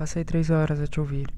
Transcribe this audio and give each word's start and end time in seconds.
Passei 0.00 0.24
três 0.24 0.48
horas 0.48 0.80
a 0.80 0.86
te 0.86 0.98
ouvir. 0.98 1.28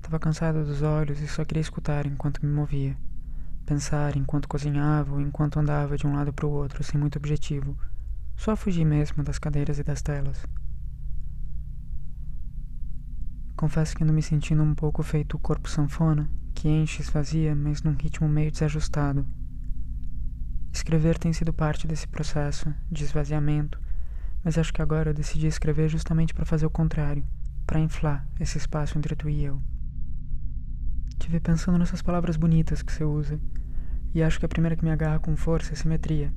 Tava 0.00 0.20
cansado 0.20 0.64
dos 0.64 0.80
olhos 0.80 1.20
e 1.20 1.26
só 1.26 1.44
queria 1.44 1.60
escutar 1.60 2.06
enquanto 2.06 2.46
me 2.46 2.52
movia. 2.52 2.96
Pensar 3.66 4.16
enquanto 4.16 4.46
cozinhava 4.46 5.14
ou 5.14 5.20
enquanto 5.20 5.58
andava 5.58 5.96
de 5.96 6.06
um 6.06 6.14
lado 6.14 6.32
para 6.32 6.46
o 6.46 6.52
outro, 6.52 6.84
sem 6.84 7.00
muito 7.00 7.16
objetivo. 7.18 7.76
Só 8.36 8.54
fugir 8.54 8.84
mesmo 8.84 9.24
das 9.24 9.40
cadeiras 9.40 9.76
e 9.80 9.82
das 9.82 10.00
telas. 10.00 10.46
Confesso 13.56 13.96
que 13.96 14.04
ando 14.04 14.12
me 14.12 14.22
sentindo 14.22 14.62
um 14.62 14.72
pouco 14.72 15.02
feito 15.02 15.36
o 15.36 15.40
corpo 15.40 15.68
sanfona, 15.68 16.30
que 16.54 16.68
enche 16.68 17.02
e 17.02 17.04
esvazia, 17.04 17.56
mas 17.56 17.82
num 17.82 17.96
ritmo 17.96 18.28
meio 18.28 18.52
desajustado. 18.52 19.26
Escrever 20.72 21.18
tem 21.18 21.32
sido 21.32 21.52
parte 21.52 21.88
desse 21.88 22.06
processo 22.06 22.72
de 22.88 23.02
esvaziamento, 23.02 23.80
mas 24.44 24.56
acho 24.56 24.72
que 24.72 24.80
agora 24.80 25.10
eu 25.10 25.14
decidi 25.14 25.48
escrever 25.48 25.88
justamente 25.88 26.32
para 26.32 26.46
fazer 26.46 26.64
o 26.64 26.70
contrário, 26.70 27.26
para 27.68 27.78
inflar 27.78 28.26
esse 28.40 28.56
espaço 28.56 28.96
entre 28.96 29.14
tu 29.14 29.28
e 29.28 29.44
eu. 29.44 29.60
Tive 31.18 31.38
pensando 31.38 31.76
nessas 31.76 32.00
palavras 32.00 32.38
bonitas 32.38 32.80
que 32.80 32.90
você 32.90 33.04
usa, 33.04 33.38
e 34.14 34.22
acho 34.22 34.38
que 34.38 34.46
a 34.46 34.48
primeira 34.48 34.74
que 34.74 34.82
me 34.82 34.90
agarra 34.90 35.18
com 35.18 35.36
força 35.36 35.74
é 35.74 35.76
simetria. 35.76 36.32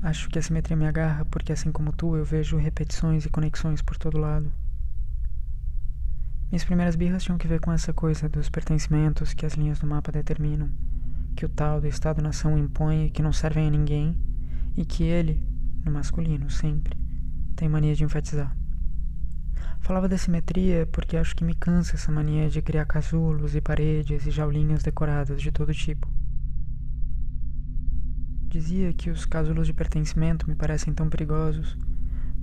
Acho 0.00 0.28
que 0.28 0.38
a 0.38 0.42
simetria 0.42 0.76
me 0.76 0.86
agarra 0.86 1.24
porque, 1.24 1.52
assim 1.52 1.72
como 1.72 1.90
tu, 1.90 2.14
eu 2.14 2.24
vejo 2.24 2.56
repetições 2.56 3.24
e 3.24 3.28
conexões 3.28 3.82
por 3.82 3.96
todo 3.96 4.16
lado. 4.16 4.52
Minhas 6.52 6.64
primeiras 6.64 6.94
birras 6.94 7.24
tinham 7.24 7.36
que 7.36 7.48
ver 7.48 7.58
com 7.58 7.72
essa 7.72 7.92
coisa 7.92 8.28
dos 8.28 8.48
pertencimentos 8.48 9.34
que 9.34 9.44
as 9.44 9.54
linhas 9.54 9.80
do 9.80 9.88
mapa 9.88 10.12
determinam, 10.12 10.70
que 11.34 11.44
o 11.44 11.48
tal 11.48 11.80
do 11.80 11.88
Estado-nação 11.88 12.56
impõe 12.56 13.06
e 13.06 13.10
que 13.10 13.22
não 13.22 13.32
servem 13.32 13.66
a 13.66 13.70
ninguém, 13.70 14.16
e 14.76 14.84
que 14.84 15.02
ele, 15.02 15.44
no 15.84 15.90
masculino, 15.90 16.48
sempre, 16.48 16.96
tem 17.56 17.68
mania 17.68 17.96
de 17.96 18.04
enfatizar. 18.04 18.56
Falava 19.80 20.08
da 20.08 20.18
simetria 20.18 20.86
porque 20.90 21.16
acho 21.16 21.34
que 21.36 21.44
me 21.44 21.54
cansa 21.54 21.94
essa 21.94 22.10
mania 22.10 22.48
de 22.48 22.60
criar 22.60 22.86
casulos 22.86 23.54
e 23.54 23.60
paredes 23.60 24.26
e 24.26 24.30
jaulinhas 24.30 24.82
decoradas 24.82 25.40
de 25.40 25.52
todo 25.52 25.72
tipo. 25.72 26.08
Dizia 28.48 28.92
que 28.92 29.10
os 29.10 29.24
casulos 29.24 29.66
de 29.66 29.72
pertencimento 29.72 30.48
me 30.48 30.54
parecem 30.54 30.94
tão 30.94 31.08
perigosos 31.08 31.76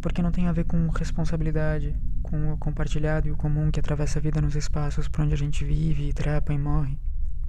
porque 0.04 0.22
não 0.22 0.32
tem 0.32 0.48
a 0.48 0.52
ver 0.52 0.66
com 0.66 0.88
responsabilidade, 0.90 1.96
com 2.22 2.52
o 2.52 2.58
compartilhado 2.58 3.28
e 3.28 3.32
o 3.32 3.38
comum 3.38 3.72
que 3.72 3.80
atravessa 3.80 4.20
a 4.20 4.22
vida 4.22 4.42
nos 4.42 4.54
espaços 4.54 5.08
por 5.08 5.22
onde 5.22 5.34
a 5.34 5.38
gente 5.38 5.64
vive 5.64 6.12
trepa 6.12 6.54
e 6.54 6.58
morre. 6.58 7.00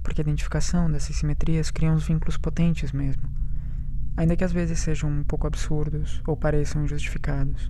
Porque 0.01 0.21
a 0.21 0.23
identificação 0.23 0.89
dessas 0.89 1.17
simetrias 1.17 1.69
cria 1.69 1.91
uns 1.91 2.07
vínculos 2.07 2.37
potentes 2.37 2.93
mesmo, 2.93 3.29
ainda 4.15 4.37
que 4.37 4.43
às 4.43 4.53
vezes 4.53 4.79
sejam 4.79 5.09
um 5.09 5.23
pouco 5.23 5.47
absurdos 5.47 6.21
ou 6.25 6.37
pareçam 6.37 6.85
injustificados. 6.85 7.69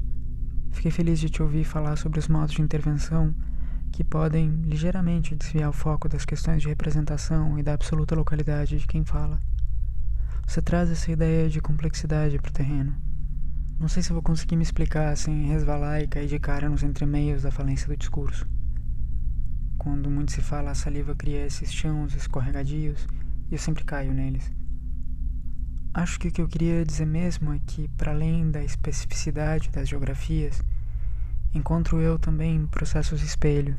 Fiquei 0.75 0.91
feliz 0.91 1.19
de 1.21 1.29
te 1.29 1.41
ouvir 1.41 1.63
falar 1.63 1.95
sobre 1.95 2.19
os 2.19 2.27
modos 2.27 2.53
de 2.53 2.61
intervenção 2.61 3.33
que 3.93 4.03
podem 4.03 4.49
ligeiramente 4.65 5.33
desviar 5.33 5.69
o 5.69 5.73
foco 5.73 6.09
das 6.09 6.25
questões 6.25 6.61
de 6.61 6.67
representação 6.67 7.57
e 7.57 7.63
da 7.63 7.73
absoluta 7.73 8.13
localidade 8.13 8.77
de 8.77 8.85
quem 8.85 9.05
fala. 9.05 9.39
Você 10.45 10.61
traz 10.61 10.91
essa 10.91 11.09
ideia 11.09 11.49
de 11.49 11.61
complexidade 11.61 12.37
para 12.37 12.49
o 12.49 12.53
terreno. 12.53 12.93
Não 13.79 13.87
sei 13.87 14.03
se 14.03 14.11
vou 14.11 14.21
conseguir 14.21 14.57
me 14.57 14.63
explicar 14.63 15.15
sem 15.15 15.45
resvalar 15.47 16.01
e 16.01 16.07
cair 16.09 16.27
de 16.27 16.39
cara 16.39 16.69
nos 16.69 16.83
entremeios 16.83 17.43
da 17.43 17.51
falência 17.51 17.87
do 17.87 17.95
discurso. 17.95 18.45
Quando 19.77 20.11
muito 20.11 20.33
se 20.33 20.41
fala, 20.41 20.71
a 20.71 20.75
saliva 20.75 21.15
cria 21.15 21.45
esses 21.45 21.73
chãos 21.73 22.13
escorregadios 22.13 23.07
e 23.49 23.55
eu 23.55 23.59
sempre 23.59 23.85
caio 23.85 24.13
neles. 24.13 24.51
Acho 25.97 26.19
que 26.19 26.27
o 26.27 26.31
que 26.31 26.41
eu 26.41 26.47
queria 26.49 26.83
dizer 26.83 27.05
mesmo 27.05 27.53
é 27.53 27.59
que, 27.65 27.87
para 27.87 28.11
além 28.11 28.51
da 28.51 28.61
especificidade 28.61 29.69
das 29.69 29.87
geografias, 29.87 30.61
encontro 31.53 32.01
eu 32.01 32.19
também 32.19 32.67
processos 32.67 33.23
espelho, 33.23 33.77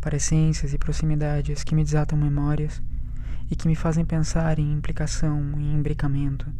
parecências 0.00 0.72
e 0.72 0.78
proximidades 0.78 1.62
que 1.62 1.74
me 1.74 1.84
desatam 1.84 2.16
memórias 2.16 2.80
e 3.50 3.54
que 3.54 3.68
me 3.68 3.74
fazem 3.74 4.06
pensar 4.06 4.58
em 4.58 4.72
implicação, 4.72 5.38
em 5.60 5.74
imbricamento 5.74 6.50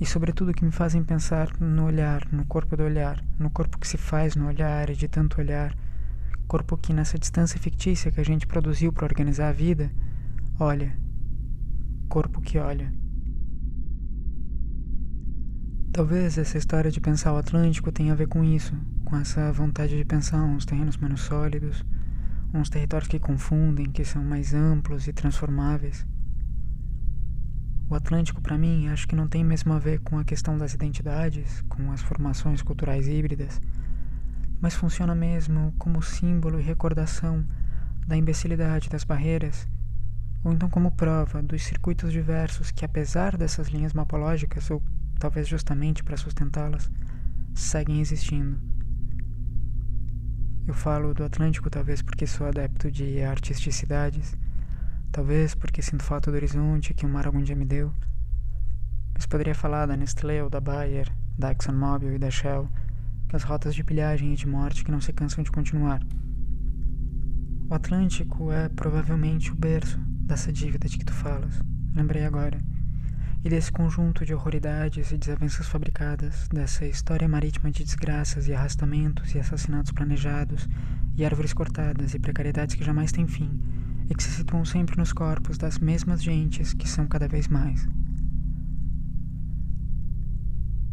e, 0.00 0.06
sobretudo, 0.06 0.54
que 0.54 0.64
me 0.64 0.70
fazem 0.70 1.02
pensar 1.02 1.50
no 1.58 1.84
olhar, 1.84 2.24
no 2.30 2.44
corpo 2.44 2.76
do 2.76 2.84
olhar, 2.84 3.20
no 3.36 3.50
corpo 3.50 3.76
que 3.76 3.88
se 3.88 3.98
faz 3.98 4.36
no 4.36 4.46
olhar 4.46 4.88
e 4.88 4.94
de 4.94 5.08
tanto 5.08 5.40
olhar, 5.40 5.76
corpo 6.46 6.76
que, 6.76 6.92
nessa 6.92 7.18
distância 7.18 7.58
fictícia 7.58 8.12
que 8.12 8.20
a 8.20 8.24
gente 8.24 8.46
produziu 8.46 8.92
para 8.92 9.04
organizar 9.04 9.48
a 9.48 9.52
vida, 9.52 9.90
olha, 10.60 10.96
corpo 12.08 12.40
que 12.40 12.56
olha. 12.56 13.01
Talvez 15.92 16.38
essa 16.38 16.56
história 16.56 16.90
de 16.90 17.02
pensar 17.02 17.34
o 17.34 17.36
Atlântico 17.36 17.92
tenha 17.92 18.14
a 18.14 18.16
ver 18.16 18.26
com 18.26 18.42
isso, 18.42 18.74
com 19.04 19.14
essa 19.14 19.52
vontade 19.52 19.94
de 19.94 20.06
pensar 20.06 20.42
uns 20.42 20.64
terrenos 20.64 20.96
menos 20.96 21.20
sólidos, 21.20 21.84
uns 22.54 22.70
territórios 22.70 23.10
que 23.10 23.18
confundem, 23.18 23.92
que 23.92 24.02
são 24.02 24.24
mais 24.24 24.54
amplos 24.54 25.06
e 25.06 25.12
transformáveis. 25.12 26.06
O 27.90 27.94
Atlântico, 27.94 28.40
para 28.40 28.56
mim, 28.56 28.88
acho 28.88 29.06
que 29.06 29.14
não 29.14 29.28
tem 29.28 29.44
mesmo 29.44 29.74
a 29.74 29.78
ver 29.78 30.00
com 30.00 30.18
a 30.18 30.24
questão 30.24 30.56
das 30.56 30.72
identidades, 30.72 31.60
com 31.68 31.92
as 31.92 32.00
formações 32.00 32.62
culturais 32.62 33.06
híbridas, 33.06 33.60
mas 34.62 34.74
funciona 34.74 35.14
mesmo 35.14 35.74
como 35.78 36.00
símbolo 36.00 36.58
e 36.58 36.62
recordação 36.62 37.46
da 38.06 38.16
imbecilidade 38.16 38.88
das 38.88 39.04
barreiras, 39.04 39.68
ou 40.42 40.54
então 40.54 40.70
como 40.70 40.92
prova 40.92 41.42
dos 41.42 41.62
circuitos 41.64 42.10
diversos 42.12 42.70
que, 42.70 42.82
apesar 42.82 43.36
dessas 43.36 43.68
linhas 43.68 43.92
mapológicas, 43.92 44.70
ou 44.70 44.82
talvez 45.22 45.46
justamente 45.46 46.02
para 46.02 46.16
sustentá-las, 46.16 46.90
seguem 47.54 48.00
existindo. 48.00 48.58
Eu 50.66 50.74
falo 50.74 51.14
do 51.14 51.22
Atlântico 51.22 51.70
talvez 51.70 52.02
porque 52.02 52.26
sou 52.26 52.46
adepto 52.46 52.90
de 52.90 53.22
artisticidades 53.22 54.36
Talvez 55.12 55.54
porque 55.54 55.82
sinto 55.82 56.02
falta 56.02 56.30
do 56.30 56.34
horizonte 56.34 56.94
que 56.94 57.04
o 57.04 57.08
mar 57.08 57.26
algum 57.26 57.42
dia 57.42 57.54
me 57.54 57.66
deu. 57.66 57.92
Mas 59.12 59.26
poderia 59.26 59.54
falar 59.54 59.84
da 59.84 59.94
Nestlé 59.94 60.42
ou 60.42 60.48
da 60.48 60.58
Bayer, 60.58 61.06
da 61.38 61.52
ExxonMobil 61.52 62.14
e 62.14 62.18
da 62.18 62.30
Shell, 62.30 62.66
das 63.28 63.42
rotas 63.42 63.74
de 63.74 63.84
pilhagem 63.84 64.32
e 64.32 64.36
de 64.36 64.48
morte 64.48 64.82
que 64.82 64.90
não 64.90 65.02
se 65.02 65.12
cansam 65.12 65.44
de 65.44 65.52
continuar. 65.52 66.00
O 67.68 67.74
Atlântico 67.74 68.50
é 68.50 68.70
provavelmente 68.70 69.52
o 69.52 69.54
berço 69.54 70.00
dessa 70.26 70.50
dívida 70.50 70.88
de 70.88 70.96
que 70.96 71.04
tu 71.04 71.12
falas, 71.12 71.60
lembrei 71.94 72.24
agora, 72.24 72.58
e 73.44 73.48
desse 73.48 73.72
conjunto 73.72 74.24
de 74.24 74.32
horroridades 74.32 75.10
e 75.10 75.18
desavenças 75.18 75.66
fabricadas, 75.66 76.48
dessa 76.48 76.86
história 76.86 77.28
marítima 77.28 77.70
de 77.70 77.82
desgraças 77.82 78.46
e 78.46 78.54
arrastamentos 78.54 79.34
e 79.34 79.38
assassinatos 79.38 79.90
planejados, 79.90 80.68
e 81.16 81.24
árvores 81.24 81.52
cortadas 81.52 82.14
e 82.14 82.18
precariedades 82.18 82.74
que 82.74 82.84
jamais 82.84 83.12
têm 83.12 83.26
fim 83.26 83.60
e 84.08 84.14
que 84.14 84.22
se 84.22 84.30
situam 84.30 84.64
sempre 84.64 84.96
nos 84.96 85.12
corpos 85.12 85.58
das 85.58 85.78
mesmas 85.78 86.22
gentes 86.22 86.72
que 86.72 86.88
são 86.88 87.06
cada 87.06 87.28
vez 87.28 87.48
mais. 87.48 87.86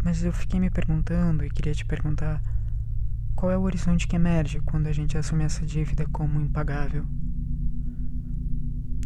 Mas 0.03 0.23
eu 0.23 0.31
fiquei 0.31 0.59
me 0.59 0.69
perguntando 0.69 1.45
e 1.45 1.49
queria 1.49 1.73
te 1.73 1.85
perguntar 1.85 2.41
qual 3.35 3.51
é 3.51 3.57
o 3.57 3.61
horizonte 3.61 4.07
que 4.07 4.15
emerge 4.15 4.59
quando 4.61 4.87
a 4.87 4.91
gente 4.91 5.17
assume 5.17 5.43
essa 5.43 5.65
dívida 5.65 6.05
como 6.11 6.41
impagável? 6.41 7.05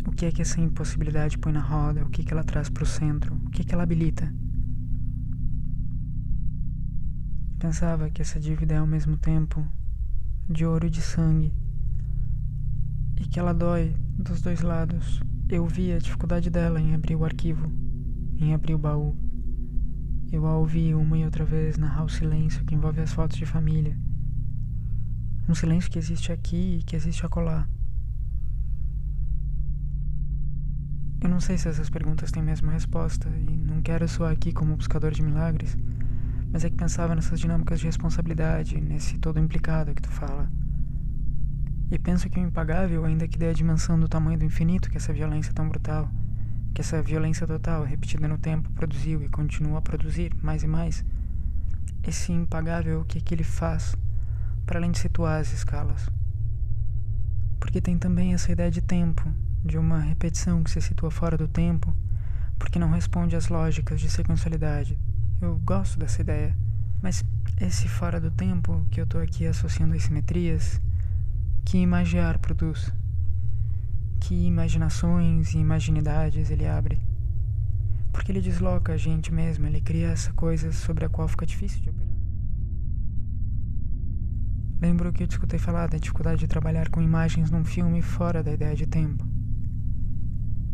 O 0.06 0.12
que 0.12 0.26
é 0.26 0.32
que 0.32 0.42
essa 0.42 0.60
impossibilidade 0.60 1.38
põe 1.38 1.54
na 1.54 1.62
roda? 1.62 2.04
O 2.04 2.10
que, 2.10 2.24
que 2.24 2.34
ela 2.34 2.44
traz 2.44 2.70
para 2.70 2.84
o 2.84 2.86
centro? 2.86 3.36
O 3.46 3.50
que, 3.50 3.64
que 3.64 3.74
ela 3.74 3.84
habilita? 3.84 4.34
Pensava 7.58 8.10
que 8.10 8.22
essa 8.22 8.40
dívida 8.40 8.76
é 8.76 8.78
ao 8.78 8.88
mesmo 8.88 9.16
tempo 9.16 9.66
de 10.50 10.66
ouro 10.66 10.88
e 10.88 10.90
de 10.90 11.02
sangue 11.02 11.54
e 13.20 13.26
que 13.26 13.40
ela 13.40 13.54
dói 13.54 13.96
dos 14.18 14.42
dois 14.42 14.62
lados. 14.62 15.22
Eu 15.50 15.66
vi 15.66 15.94
a 15.94 16.00
dificuldade 16.00 16.50
dela 16.50 16.80
em 16.80 16.94
abrir 16.94 17.16
o 17.16 17.24
arquivo, 17.24 17.72
em 18.38 18.54
abrir 18.54 18.76
o 18.76 18.78
baú. 18.78 19.16
Eu 20.32 20.46
a 20.46 20.58
ouvi 20.58 20.94
uma 20.94 21.18
e 21.18 21.24
outra 21.24 21.46
vez 21.46 21.78
narrar 21.78 22.04
o 22.04 22.10
silêncio 22.10 22.66
que 22.66 22.76
envolve 22.76 23.00
as 23.00 23.14
fotos 23.14 23.38
de 23.38 23.46
família. 23.46 23.98
Um 25.48 25.56
silêncio 25.56 25.92
que 25.92 26.00
existe 26.00 26.32
aqui 26.32 26.80
e 26.80 26.84
que 26.84 26.96
existe 26.96 27.26
acolá. 27.26 27.68
Eu 31.24 31.30
não 31.30 31.40
sei 31.40 31.58
se 31.58 31.70
essas 31.70 31.90
perguntas 31.90 32.34
têm 32.34 32.44
mesmo 32.44 32.70
resposta 32.70 33.30
e 33.30 33.56
não 33.56 33.82
quero 33.82 34.06
soar 34.10 34.34
aqui 34.34 34.52
como 34.52 34.76
buscador 34.76 35.12
de 35.12 35.24
milagres, 35.24 35.78
mas 36.52 36.66
é 36.66 36.70
que 36.70 36.76
pensava 36.76 37.16
nessas 37.16 37.40
dinâmicas 37.40 37.80
de 37.80 37.86
responsabilidade, 37.86 38.82
nesse 38.82 39.18
todo 39.18 39.40
implicado 39.40 39.96
que 39.96 40.02
tu 40.02 40.12
fala. 40.12 40.52
E 41.90 41.98
penso 41.98 42.30
que 42.30 42.38
o 42.38 42.44
impagável 42.44 43.06
ainda 43.06 43.26
que 43.26 43.38
dê 43.38 43.48
a 43.48 43.54
dimensão 43.54 43.98
do 43.98 44.10
tamanho 44.10 44.38
do 44.38 44.44
infinito 44.44 44.90
que 44.90 44.98
essa 44.98 45.14
violência 45.14 45.54
tão 45.54 45.70
brutal, 45.70 46.12
que 46.74 46.82
essa 46.82 47.02
violência 47.02 47.48
total, 47.48 47.86
repetida 47.86 48.28
no 48.28 48.38
tempo, 48.38 48.70
produziu 48.72 49.24
e 49.24 49.30
continua 49.30 49.80
a 49.80 49.82
produzir 49.82 50.36
mais 50.42 50.62
e 50.62 50.68
mais, 50.68 51.06
esse 52.06 52.34
impagável 52.34 53.00
o 53.00 53.06
que, 53.06 53.20
é 53.20 53.22
que 53.22 53.34
ele 53.34 53.46
faz, 53.46 53.96
para 54.66 54.78
além 54.78 54.92
de 54.92 55.00
situar 55.00 55.40
as 55.40 55.54
escalas. 55.54 56.10
Porque 57.62 57.80
tem 57.80 57.98
também 57.98 58.34
essa 58.34 58.52
ideia 58.52 58.70
de 58.70 58.82
tempo, 58.82 59.32
de 59.64 59.78
uma 59.78 60.00
repetição 60.00 60.64
que 60.64 60.72
se 60.72 60.82
situa 60.82 61.10
fora 61.10 61.38
do 61.38 61.48
tempo, 61.48 61.96
porque 62.60 62.78
não 62.78 62.92
responde 62.92 63.36
às 63.36 63.48
lógicas 63.48 64.02
de 64.02 64.10
sequencialidade. 64.10 65.00
Eu 65.42 65.58
gosto 65.60 65.98
dessa 65.98 66.22
ideia. 66.22 66.56
Mas 67.02 67.24
esse 67.60 67.88
fora 67.88 68.20
do 68.20 68.32
tempo 68.32 68.86
que 68.92 69.00
eu 69.00 69.08
tô 69.08 69.18
aqui 69.20 69.46
associando 69.46 69.94
às 69.94 70.04
simetrias, 70.04 70.82
que 71.66 71.78
imagiar 71.78 72.40
produz? 72.40 72.92
Que 74.20 74.46
imaginações 74.46 75.54
e 75.54 75.58
imaginidades 75.58 76.50
ele 76.50 76.66
abre? 76.66 77.02
Porque 78.12 78.32
ele 78.32 78.42
desloca 78.42 78.94
a 78.94 78.98
gente 78.98 79.34
mesmo, 79.34 79.66
ele 79.66 79.82
cria 79.82 80.10
essa 80.10 80.32
coisa 80.34 80.72
sobre 80.72 81.06
a 81.06 81.10
qual 81.10 81.28
fica 81.28 81.46
difícil 81.46 81.82
de 81.82 81.90
operar. 81.90 82.14
Lembro 84.80 85.12
que 85.14 85.24
eu 85.24 85.28
te 85.28 85.32
escutei 85.32 85.58
falar 85.58 85.88
da 85.88 85.98
dificuldade 85.98 86.42
de 86.42 86.48
trabalhar 86.48 86.90
com 86.90 87.02
imagens 87.02 87.50
num 87.50 87.64
filme 87.64 88.02
fora 88.02 88.44
da 88.44 88.52
ideia 88.52 88.76
de 88.76 88.86
tempo. 88.86 89.33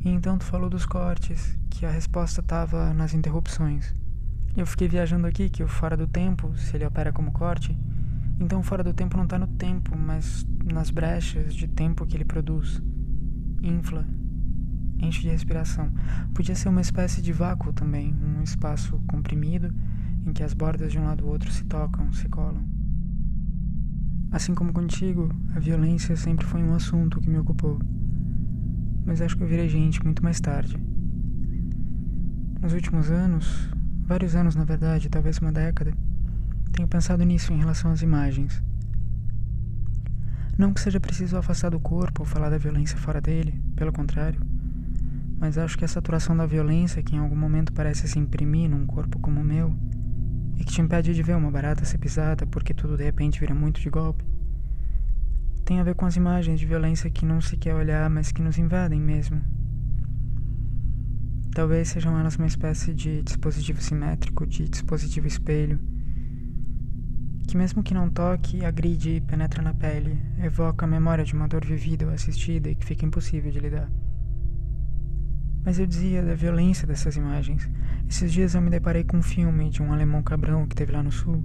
E 0.04 0.10
então 0.10 0.38
tu 0.38 0.46
falou 0.46 0.70
dos 0.70 0.86
cortes, 0.86 1.58
que 1.70 1.86
a 1.86 1.92
resposta 1.92 2.42
estava 2.42 2.94
nas 2.94 3.14
interrupções. 3.14 3.94
Eu 4.56 4.66
fiquei 4.66 4.88
viajando 4.88 5.28
aqui 5.28 5.50
que 5.50 5.64
o 5.64 5.68
fora 5.68 5.96
do 5.96 6.08
tempo, 6.08 6.56
se 6.58 6.76
ele 6.76 6.86
opera 6.86 7.12
como 7.12 7.32
corte, 7.32 7.78
então 8.40 8.64
fora 8.64 8.84
do 8.84 8.94
tempo 8.94 9.18
não 9.18 9.26
está 9.26 9.38
no 9.38 9.48
tempo, 9.48 9.98
mas 9.98 10.46
nas 10.64 10.90
brechas 10.90 11.54
de 11.54 11.68
tempo 11.68 12.06
que 12.06 12.16
ele 12.16 12.26
produz. 12.26 12.82
Infla, 13.62 14.08
enche 15.00 15.22
de 15.22 15.30
respiração. 15.30 15.92
Podia 16.34 16.56
ser 16.56 16.70
uma 16.70 16.82
espécie 16.82 17.22
de 17.22 17.34
vácuo 17.34 17.74
também, 17.74 18.14
um 18.14 18.42
espaço 18.42 19.02
comprimido 19.08 19.74
em 20.26 20.34
que 20.34 20.44
as 20.44 20.54
bordas 20.54 20.92
de 20.92 21.00
um 21.00 21.06
lado 21.06 21.24
do 21.24 21.30
outro 21.30 21.52
se 21.52 21.66
tocam, 21.66 22.12
se 22.14 22.28
colam. 22.30 22.64
Assim 24.32 24.54
como 24.54 24.72
contigo, 24.72 25.30
a 25.56 25.60
violência 25.60 26.16
sempre 26.16 26.46
foi 26.46 26.62
um 26.62 26.76
assunto 26.76 27.20
que 27.20 27.30
me 27.30 27.40
ocupou. 27.40 27.80
Mas 29.10 29.22
acho 29.22 29.36
que 29.36 29.42
eu 29.42 29.48
virei 29.48 29.68
gente 29.68 30.04
muito 30.04 30.24
mais 30.24 30.40
tarde. 30.40 30.78
Nos 32.62 32.74
últimos 32.74 33.10
anos, 33.10 33.68
vários 34.06 34.36
anos 34.36 34.56
na 34.56 34.64
verdade, 34.64 35.10
talvez 35.10 35.40
uma 35.40 35.52
década, 35.52 35.92
tenho 36.72 36.88
pensado 36.88 37.24
nisso 37.24 37.52
em 37.52 37.58
relação 37.58 37.92
às 37.92 38.04
imagens. 38.04 38.62
Não 40.56 40.72
que 40.72 40.80
seja 40.80 41.00
preciso 41.00 41.38
afastar 41.38 41.72
do 41.72 41.80
corpo 41.80 42.22
ou 42.22 42.26
falar 42.28 42.52
da 42.52 42.60
violência 42.60 42.98
fora 42.98 43.20
dele, 43.20 43.60
pelo 43.76 43.92
contrário 43.92 44.40
mas 45.40 45.58
acho 45.58 45.78
que 45.78 45.86
a 45.86 45.88
saturação 45.88 46.36
da 46.36 46.46
violência 46.46 47.02
que 47.02 47.16
em 47.16 47.20
algum 47.20 47.36
momento 47.36 47.72
parece 47.72 48.08
se 48.08 48.20
imprimir 48.20 48.70
num 48.70 48.86
corpo 48.86 49.18
como 49.20 49.40
o 49.40 49.44
meu 49.44 49.74
e 50.58 50.66
que 50.66 50.74
te 50.74 50.82
impede 50.82 51.16
de 51.16 51.24
ver 51.24 51.38
uma 51.38 51.50
barata 51.50 51.86
ser 51.86 51.98
pisada 51.98 52.46
porque 52.46 52.74
tudo 52.74 52.98
de 52.98 53.06
repente 53.06 53.40
vira 53.40 53.56
muito 53.56 53.80
de 53.80 53.90
golpe 53.90 54.29
tem 55.70 55.80
a 55.80 55.84
ver 55.84 55.94
com 55.94 56.08
as 56.08 56.16
imagens 56.16 56.60
de 56.60 56.66
violência 56.66 57.12
que 57.12 57.24
não 57.24 57.40
se 57.40 57.56
quer 57.56 57.76
olhar, 57.76 58.10
mas 58.10 58.32
que 58.32 58.42
nos 58.42 58.58
invadem 58.58 59.00
mesmo. 59.00 59.40
Talvez 61.54 61.90
sejam 61.90 62.20
elas 62.20 62.38
uma 62.38 62.48
espécie 62.48 62.92
de 62.92 63.22
dispositivo 63.22 63.80
simétrico, 63.80 64.48
de 64.48 64.68
dispositivo 64.68 65.28
espelho, 65.28 65.80
que 67.48 67.56
mesmo 67.56 67.84
que 67.84 67.94
não 67.94 68.10
toque, 68.10 68.66
agride 68.66 69.18
e 69.18 69.22
penetra 69.22 69.62
na 69.62 69.72
pele, 69.72 70.20
evoca 70.44 70.86
a 70.86 70.90
memória 70.90 71.24
de 71.24 71.36
uma 71.36 71.48
dor 71.48 71.64
vivida 71.64 72.08
ou 72.08 72.12
assistida 72.12 72.68
e 72.68 72.76
que 72.76 72.84
fica 72.88 73.06
impossível 73.06 73.52
de 73.52 73.60
lidar. 73.60 73.92
Mas 75.64 75.78
eu 75.78 75.86
dizia 75.86 76.24
da 76.24 76.34
violência 76.34 76.88
dessas 76.88 77.16
imagens. 77.16 77.70
Esses 78.10 78.34
dias 78.34 78.56
eu 78.56 78.62
me 78.62 78.72
deparei 78.72 79.04
com 79.04 79.18
um 79.18 79.22
filme 79.22 79.70
de 79.70 79.84
um 79.84 79.94
alemão 79.94 80.24
cabrão 80.24 80.66
que 80.66 80.76
teve 80.76 80.94
lá 80.94 81.04
no 81.04 81.12
sul 81.12 81.44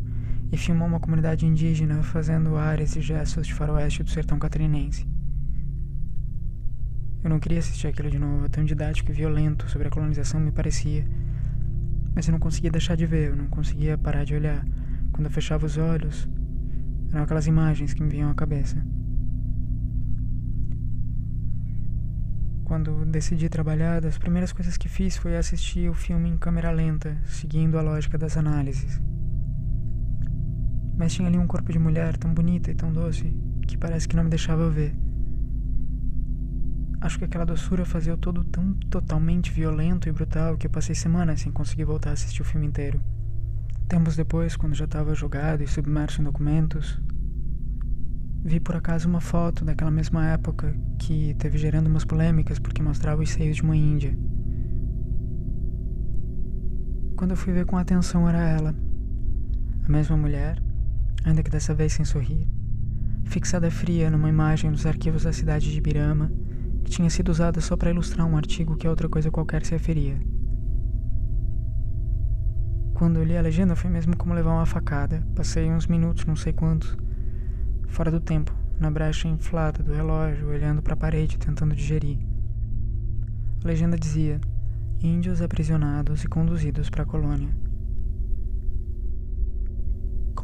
e 0.55 0.57
filmou 0.57 0.87
uma 0.87 1.01
comunidade 1.01 1.45
indígena 1.45 2.01
fazendo 2.05 2.57
áreas 2.57 2.95
e 2.95 3.01
gestos 3.01 3.45
de 3.45 3.53
faroeste 3.53 4.05
do 4.05 4.11
sertão 4.11 4.39
catarinense. 4.39 5.05
Eu 7.25 7.29
não 7.29 7.41
queria 7.41 7.59
assistir 7.59 7.89
aquilo 7.89 8.09
de 8.09 8.21
novo, 8.21 8.49
tão 8.49 8.65
didático 8.65 9.11
e 9.11 9.15
violento 9.15 9.69
sobre 9.69 9.89
a 9.89 9.91
colonização 9.91 10.39
me 10.39 10.53
parecia. 10.53 11.05
Mas 12.15 12.29
eu 12.29 12.33
não 12.33 12.39
conseguia 12.39 12.71
deixar 12.71 12.97
de 12.97 13.05
ver, 13.05 13.31
eu 13.31 13.37
não 13.37 13.49
conseguia 13.49 13.99
parar 13.99 14.23
de 14.23 14.33
olhar. 14.33 14.65
Quando 15.11 15.27
eu 15.27 15.31
fechava 15.33 15.67
os 15.67 15.77
olhos, 15.77 16.29
eram 17.13 17.25
aquelas 17.25 17.49
imagens 17.49 17.93
que 17.93 18.01
me 18.01 18.09
vinham 18.09 18.31
à 18.31 18.35
cabeça. 18.35 18.81
Quando 22.63 23.05
decidi 23.07 23.49
trabalhar, 23.49 24.01
das 24.01 24.19
primeiras 24.19 24.53
coisas 24.53 24.77
que 24.77 24.89
fiz 24.89 25.17
foi 25.17 25.37
assistir 25.37 25.91
o 25.91 25.95
filme 25.95 26.29
em 26.29 26.37
câmera 26.37 26.71
lenta, 26.71 27.17
seguindo 27.25 27.77
a 27.77 27.83
lógica 27.83 28.17
das 28.17 28.37
análises. 28.37 29.03
Mas 31.05 31.13
tinha 31.13 31.29
ali 31.29 31.37
um 31.37 31.47
corpo 31.47 31.71
de 31.71 31.79
mulher 31.79 32.17
tão 32.17 32.33
bonita 32.33 32.71
e 32.71 32.75
tão 32.75 32.91
doce 32.91 33.31
que 33.67 33.77
parece 33.77 34.09
que 34.09 34.17
não 34.17 34.25
me 34.25 34.31
deixava 34.31 34.71
ver. 34.71 34.97
Acho 36.99 37.19
que 37.19 37.27
aquela 37.27 37.45
doçura 37.45 37.85
fazia 37.85 38.15
o 38.15 38.17
todo 38.17 38.43
tão 38.45 38.73
totalmente 38.89 39.53
violento 39.53 40.09
e 40.09 40.13
brutal 40.13 40.57
que 40.57 40.67
eu 40.67 40.71
passei 40.71 40.95
semanas 40.95 41.43
sem 41.43 41.53
conseguir 41.53 41.85
voltar 41.85 42.09
a 42.09 42.13
assistir 42.15 42.41
o 42.41 42.45
filme 42.47 42.67
inteiro. 42.67 43.03
Tempos 43.87 44.17
depois, 44.17 44.57
quando 44.57 44.75
já 44.75 44.87
estava 44.87 45.15
jogado 45.15 45.63
e 45.63 45.67
submerso 45.67 46.23
em 46.23 46.25
documentos, 46.25 46.99
Vi 48.43 48.59
por 48.59 48.75
acaso 48.75 49.07
uma 49.07 49.21
foto 49.21 49.63
daquela 49.63 49.91
mesma 49.91 50.27
época 50.29 50.75
que 50.99 51.35
teve 51.35 51.59
gerando 51.59 51.87
umas 51.87 52.07
polêmicas 52.07 52.59
porque 52.59 52.83
mostrava 52.83 53.21
os 53.21 53.29
seios 53.29 53.57
de 53.57 53.63
uma 53.63 53.77
índia. 53.77 54.17
Quando 57.15 57.33
eu 57.33 57.37
fui 57.37 57.53
ver 57.53 57.67
com 57.67 57.77
atenção 57.77 58.27
era 58.27 58.41
ela, 58.41 58.75
a 59.87 59.93
mesma 59.93 60.17
mulher, 60.17 60.64
ainda 61.23 61.43
que 61.43 61.51
dessa 61.51 61.75
vez 61.75 61.93
sem 61.93 62.05
sorrir, 62.05 62.49
fixada 63.25 63.71
fria 63.71 64.11
numa 64.11 64.29
imagem 64.29 64.71
dos 64.71 64.87
arquivos 64.87 65.25
da 65.25 65.33
cidade 65.33 65.71
de 65.71 65.81
Birama 65.81 66.31
que 66.85 66.91
tinha 66.91 67.09
sido 67.09 67.31
usada 67.31 67.61
só 67.61 67.77
para 67.77 67.91
ilustrar 67.91 68.27
um 68.27 68.37
artigo 68.37 68.77
que 68.77 68.87
a 68.87 68.91
outra 68.91 69.09
coisa 69.09 69.31
qualquer 69.31 69.65
se 69.65 69.73
referia. 69.73 70.21
Quando 72.93 73.25
li 73.25 73.37
a 73.37 73.43
legenda 73.43 73.75
foi 73.75 73.91
mesmo 73.91 74.17
como 74.17 74.35
levar 74.35 74.53
uma 74.53 74.67
facada. 74.67 75.27
Passei 75.35 75.69
uns 75.71 75.87
minutos, 75.87 76.27
não 76.27 76.37
sei 76.37 76.53
quantos, 76.53 76.97
fora 77.89 78.11
do 78.11 78.21
tempo, 78.21 78.55
na 78.79 78.91
brecha 78.91 79.27
inflada 79.27 79.83
do 79.83 79.93
relógio, 79.93 80.49
olhando 80.49 80.81
para 80.81 80.95
a 80.95 80.97
parede, 80.97 81.39
tentando 81.39 81.75
digerir. 81.75 82.19
A 83.65 83.67
legenda 83.67 83.99
dizia: 83.99 84.41
Índios 85.01 85.43
aprisionados 85.43 86.23
e 86.23 86.29
conduzidos 86.29 86.89
para 86.89 87.03
a 87.03 87.07
colônia. 87.07 87.64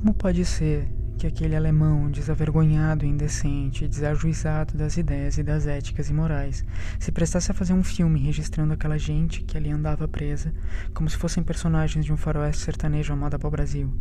Como 0.00 0.14
pode 0.14 0.46
ser 0.46 0.88
que 1.18 1.26
aquele 1.26 1.54
alemão 1.54 2.10
desavergonhado, 2.10 3.04
indecente, 3.04 3.86
desajuizado 3.86 4.74
das 4.74 4.96
ideias 4.96 5.36
e 5.36 5.42
das 5.42 5.66
éticas 5.66 6.08
e 6.08 6.14
morais, 6.14 6.64
se 6.98 7.12
prestasse 7.12 7.50
a 7.50 7.54
fazer 7.54 7.74
um 7.74 7.82
filme 7.82 8.18
registrando 8.18 8.72
aquela 8.72 8.96
gente 8.96 9.42
que 9.42 9.58
ali 9.58 9.68
andava 9.68 10.08
presa, 10.08 10.54
como 10.94 11.10
se 11.10 11.18
fossem 11.18 11.42
personagens 11.42 12.02
de 12.02 12.14
um 12.14 12.16
faroeste 12.16 12.62
sertanejo 12.62 13.12
amado 13.12 13.38
para 13.38 13.46
o 13.46 13.50
Brasil? 13.50 13.92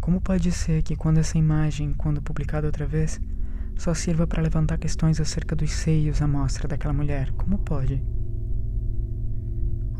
Como 0.00 0.18
pode 0.18 0.50
ser 0.50 0.82
que 0.82 0.96
quando 0.96 1.18
essa 1.18 1.36
imagem, 1.36 1.92
quando 1.92 2.22
publicada 2.22 2.66
outra 2.66 2.86
vez, 2.86 3.20
só 3.76 3.92
sirva 3.92 4.26
para 4.26 4.42
levantar 4.42 4.78
questões 4.78 5.20
acerca 5.20 5.54
dos 5.54 5.72
seios 5.72 6.22
à 6.22 6.26
mostra 6.26 6.66
daquela 6.66 6.94
mulher? 6.94 7.32
Como 7.32 7.58
pode? 7.58 8.02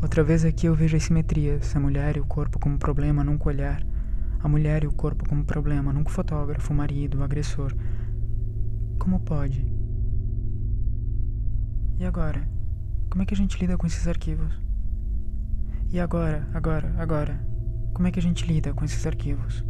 Outra 0.01 0.23
vez 0.23 0.45
aqui 0.45 0.67
eu 0.67 0.75
vejo 0.75 0.95
as 0.95 1.03
simetrias, 1.03 1.75
a 1.75 1.79
mulher 1.79 2.17
e 2.17 2.19
o 2.19 2.25
corpo 2.25 2.59
como 2.59 2.77
problema, 2.77 3.23
nunca 3.23 3.49
olhar, 3.49 3.83
a 4.39 4.47
mulher 4.47 4.83
e 4.83 4.87
o 4.87 4.93
corpo 4.93 5.27
como 5.27 5.43
problema, 5.43 5.91
nunca 5.91 6.09
fotógrafo, 6.09 6.73
marido, 6.73 7.21
agressor. 7.21 7.73
Como 8.97 9.19
pode? 9.19 9.65
E 11.97 12.05
agora? 12.05 12.47
Como 13.09 13.23
é 13.23 13.25
que 13.25 13.33
a 13.33 13.37
gente 13.37 13.59
lida 13.59 13.77
com 13.77 13.87
esses 13.87 14.07
arquivos? 14.07 14.53
E 15.91 15.99
agora, 15.99 16.47
agora, 16.53 16.93
agora? 16.97 17.39
Como 17.93 18.07
é 18.07 18.11
que 18.11 18.19
a 18.19 18.21
gente 18.21 18.45
lida 18.45 18.73
com 18.73 18.85
esses 18.85 19.05
arquivos? 19.05 19.65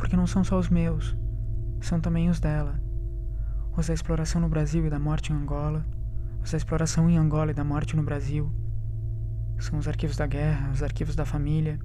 porque 0.00 0.16
não 0.16 0.26
são 0.26 0.42
só 0.42 0.58
os 0.58 0.70
meus, 0.70 1.14
são 1.78 2.00
também 2.00 2.30
os 2.30 2.40
dela. 2.40 2.80
Os 3.76 3.86
da 3.86 3.92
exploração 3.92 4.40
no 4.40 4.48
Brasil 4.48 4.86
e 4.86 4.90
da 4.90 4.98
morte 4.98 5.30
em 5.30 5.36
Angola, 5.36 5.84
os 6.42 6.50
da 6.50 6.56
exploração 6.56 7.10
em 7.10 7.18
Angola 7.18 7.50
e 7.50 7.54
da 7.54 7.62
morte 7.62 7.94
no 7.94 8.02
Brasil. 8.02 8.50
São 9.60 9.78
os 9.78 9.86
arquivos 9.86 10.16
da 10.16 10.26
guerra, 10.26 10.70
os 10.72 10.82
arquivos 10.82 11.14
da 11.14 11.24
família. 11.24 11.78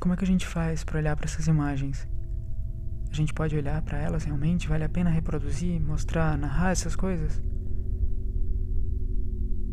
Como 0.00 0.12
é 0.12 0.16
que 0.16 0.24
a 0.24 0.26
gente 0.26 0.46
faz 0.46 0.84
para 0.84 0.98
olhar 0.98 1.16
para 1.16 1.24
essas 1.24 1.46
imagens? 1.46 2.06
A 3.10 3.14
gente 3.14 3.32
pode 3.32 3.56
olhar 3.56 3.80
para 3.82 3.98
elas 3.98 4.24
realmente? 4.24 4.68
Vale 4.68 4.84
a 4.84 4.88
pena 4.88 5.08
reproduzir, 5.08 5.80
mostrar, 5.80 6.36
narrar 6.36 6.72
essas 6.72 6.94
coisas? 6.94 7.42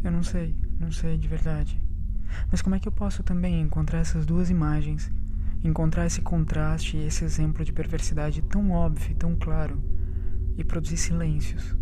Eu 0.04 0.12
não 0.12 0.24
sei, 0.24 0.56
não 0.80 0.92
sei 0.92 1.18
de 1.18 1.28
verdade. 1.28 1.82
Mas 2.52 2.62
como 2.62 2.76
é 2.76 2.80
que 2.80 2.88
eu 2.88 2.92
posso 2.92 3.24
também 3.24 3.60
encontrar 3.62 4.00
essas 4.00 4.26
duas 4.26 4.50
imagens 4.50 5.12
encontrar 5.64 6.06
esse 6.06 6.22
contraste 6.22 6.98
e 6.98 7.06
esse 7.06 7.24
exemplo 7.24 7.64
de 7.64 7.72
perversidade 7.72 8.42
tão 8.42 8.72
óbvio 8.72 9.16
tão 9.16 9.36
claro 9.36 9.82
e 10.58 10.64
produzir 10.64 10.98
silêncios. 10.98 11.76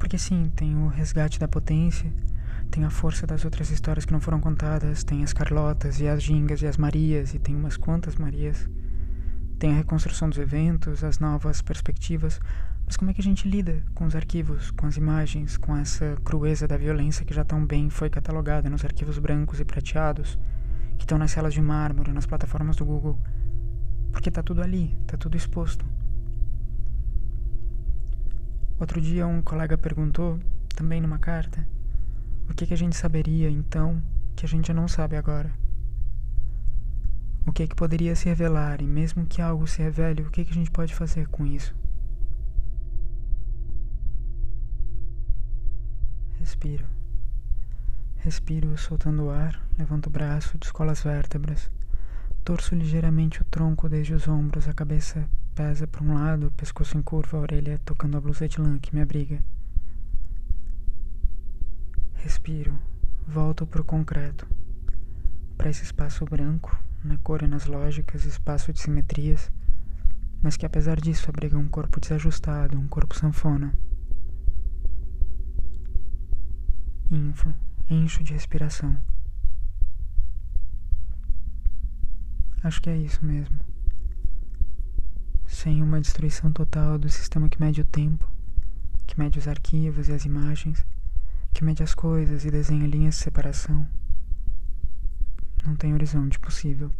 Porque 0.00 0.18
sim, 0.18 0.50
tem 0.56 0.74
o 0.74 0.88
resgate 0.88 1.38
da 1.38 1.46
potência, 1.46 2.10
tem 2.70 2.84
a 2.84 2.90
força 2.90 3.26
das 3.26 3.44
outras 3.44 3.70
histórias 3.70 4.06
que 4.06 4.12
não 4.12 4.18
foram 4.18 4.40
contadas, 4.40 5.04
tem 5.04 5.22
as 5.22 5.34
Carlotas 5.34 6.00
e 6.00 6.08
as 6.08 6.22
Gingas 6.22 6.62
e 6.62 6.66
as 6.66 6.78
Marias, 6.78 7.34
e 7.34 7.38
tem 7.38 7.54
umas 7.54 7.76
quantas 7.76 8.16
Marias. 8.16 8.68
Tem 9.58 9.72
a 9.72 9.76
reconstrução 9.76 10.30
dos 10.30 10.38
eventos, 10.38 11.04
as 11.04 11.18
novas 11.18 11.60
perspectivas, 11.60 12.40
Mas 12.86 12.96
como 12.96 13.10
é 13.10 13.14
que 13.14 13.20
a 13.20 13.24
gente 13.24 13.48
lida 13.48 13.84
com 13.94 14.04
os 14.04 14.16
arquivos, 14.16 14.72
com 14.72 14.84
as 14.86 14.96
imagens, 14.96 15.56
com 15.56 15.76
essa 15.76 16.16
crueza 16.24 16.66
da 16.66 16.76
violência 16.76 17.24
que 17.24 17.32
já 17.32 17.44
tão 17.44 17.64
bem 17.64 17.88
foi 17.88 18.10
catalogada 18.10 18.68
nos 18.68 18.84
arquivos 18.84 19.16
brancos 19.16 19.60
e 19.60 19.64
prateados, 19.64 20.36
que 20.96 21.04
estão 21.04 21.16
nas 21.18 21.30
celas 21.30 21.54
de 21.54 21.62
mármore, 21.62 22.10
nas 22.12 22.26
plataformas 22.26 22.74
do 22.74 22.84
Google? 22.84 23.16
Porque 24.10 24.28
tá 24.28 24.42
tudo 24.42 24.60
ali, 24.60 24.98
tá 25.06 25.16
tudo 25.16 25.36
exposto. 25.36 25.86
Outro 28.80 28.98
dia 28.98 29.26
um 29.26 29.42
colega 29.42 29.76
perguntou, 29.76 30.40
também 30.74 31.02
numa 31.02 31.18
carta, 31.18 31.68
o 32.48 32.54
que, 32.54 32.66
que 32.66 32.72
a 32.72 32.76
gente 32.78 32.96
saberia 32.96 33.50
então 33.50 34.02
que 34.34 34.46
a 34.46 34.48
gente 34.48 34.72
não 34.72 34.88
sabe 34.88 35.16
agora? 35.16 35.52
O 37.46 37.52
que, 37.52 37.68
que 37.68 37.76
poderia 37.76 38.16
se 38.16 38.24
revelar 38.24 38.80
e 38.80 38.86
mesmo 38.86 39.26
que 39.26 39.42
algo 39.42 39.66
se 39.66 39.82
revele, 39.82 40.22
o 40.22 40.30
que, 40.30 40.46
que 40.46 40.52
a 40.52 40.54
gente 40.54 40.70
pode 40.70 40.94
fazer 40.94 41.28
com 41.28 41.44
isso? 41.44 41.74
Respiro. 46.38 46.86
Respiro 48.16 48.78
soltando 48.78 49.24
o 49.24 49.30
ar, 49.30 49.62
levanto 49.78 50.06
o 50.06 50.10
braço, 50.10 50.56
descolo 50.56 50.90
as 50.90 51.02
vértebras. 51.02 51.70
Torço 52.42 52.74
ligeiramente 52.74 53.42
o 53.42 53.44
tronco 53.44 53.90
desde 53.90 54.14
os 54.14 54.26
ombros, 54.26 54.66
a 54.66 54.72
cabeça 54.72 55.28
pesa 55.60 55.86
para 55.86 56.02
um 56.02 56.14
lado, 56.14 56.50
pescoço 56.56 56.96
em 56.96 57.02
curva, 57.02 57.36
a 57.36 57.40
orelha 57.40 57.78
tocando 57.84 58.16
a 58.16 58.20
blusa 58.20 58.48
de 58.48 58.58
lã 58.58 58.78
que 58.78 58.94
me 58.94 59.02
abriga. 59.02 59.44
Respiro, 62.14 62.78
volto 63.28 63.66
para 63.66 63.82
o 63.82 63.84
concreto, 63.84 64.48
para 65.58 65.68
esse 65.68 65.84
espaço 65.84 66.24
branco, 66.24 66.82
na 67.04 67.18
cor 67.18 67.42
e 67.42 67.46
nas 67.46 67.66
lógicas, 67.66 68.24
espaço 68.24 68.72
de 68.72 68.80
simetrias, 68.80 69.52
mas 70.42 70.56
que 70.56 70.64
apesar 70.64 70.98
disso 70.98 71.28
abriga 71.28 71.58
um 71.58 71.68
corpo 71.68 72.00
desajustado, 72.00 72.78
um 72.78 72.88
corpo 72.88 73.14
sanfona. 73.14 73.74
Inflo, 77.10 77.54
encho 77.90 78.24
de 78.24 78.32
respiração. 78.32 78.96
Acho 82.62 82.80
que 82.80 82.88
é 82.88 82.96
isso 82.96 83.22
mesmo. 83.22 83.69
Sem 85.50 85.82
uma 85.82 86.00
destruição 86.00 86.52
total 86.52 86.96
do 86.96 87.08
sistema 87.08 87.48
que 87.48 87.60
mede 87.60 87.80
o 87.80 87.84
tempo, 87.84 88.26
que 89.04 89.18
mede 89.18 89.38
os 89.38 89.48
arquivos 89.48 90.08
e 90.08 90.12
as 90.12 90.24
imagens, 90.24 90.86
que 91.52 91.64
mede 91.64 91.82
as 91.82 91.92
coisas 91.92 92.44
e 92.44 92.50
desenha 92.50 92.86
linhas 92.86 93.16
de 93.16 93.24
separação, 93.24 93.86
não 95.66 95.74
tem 95.74 95.92
horizonte 95.92 96.38
possível. 96.38 96.90